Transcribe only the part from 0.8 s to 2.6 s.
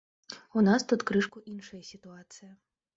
тут крыху іншая сітуацыя.